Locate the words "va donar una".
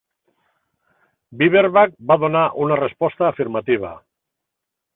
2.13-2.81